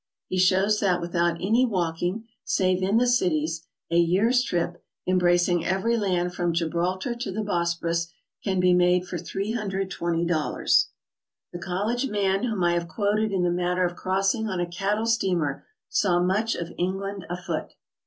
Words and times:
He 0.27 0.39
shows 0.39 0.79
that 0.79 0.99
without 0.99 1.35
any 1.39 1.63
walking, 1.63 2.27
save 2.43 2.81
in 2.81 2.97
the 2.97 3.05
cities, 3.05 3.67
a 3.91 3.99
year's 3.99 4.41
trip, 4.41 4.83
embracing 5.05 5.63
every 5.63 5.95
land 5.95 6.33
from 6.33 6.55
Gibraltar 6.55 7.13
to 7.13 7.31
the 7.31 7.43
Bosporus, 7.43 8.07
can 8.43 8.59
be 8.59 8.73
made 8.73 9.05
for 9.05 9.17
$320. 9.17 10.85
The 11.53 11.59
college 11.59 12.09
man 12.09 12.45
whom 12.45 12.63
I 12.63 12.73
have 12.73 12.87
quoted 12.87 13.31
in 13.31 13.43
the 13.43 13.51
matter 13.51 13.85
of 13.85 13.95
crossing 13.95 14.47
on 14.49 14.59
a 14.59 14.65
cattle 14.65 15.05
steamer, 15.05 15.67
saw 15.87 16.19
much 16.19 16.55
of 16.55 16.73
England 16.79 17.27
a 17.29 17.37
foot. 17.37 17.73